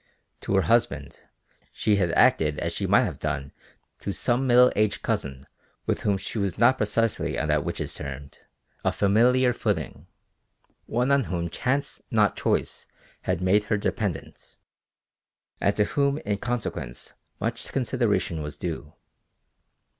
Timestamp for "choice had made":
12.35-13.65